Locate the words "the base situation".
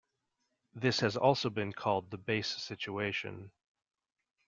2.09-3.51